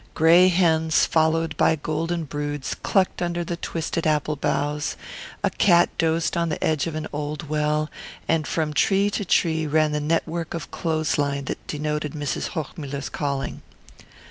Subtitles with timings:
[0.15, 4.95] Grey hens followed by golden broods clucked under the twisted apple boughs,
[5.43, 7.87] a cat dozed on the edge of an old well,
[8.27, 12.47] and from tree to tree ran the network of clothes line that denoted Mrs.
[12.55, 13.61] Hochmuller's calling.